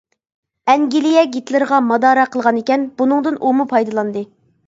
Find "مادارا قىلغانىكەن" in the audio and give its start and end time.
1.91-2.87